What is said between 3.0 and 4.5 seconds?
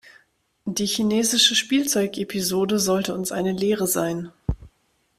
uns eine Lehre sein.